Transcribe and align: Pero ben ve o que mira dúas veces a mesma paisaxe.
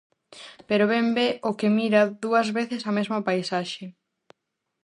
Pero 0.69 0.83
ben 0.93 1.05
ve 1.17 1.27
o 1.49 1.51
que 1.59 1.69
mira 1.77 2.01
dúas 2.23 2.47
veces 2.57 2.81
a 2.89 2.91
mesma 2.97 3.19
paisaxe. 3.27 3.85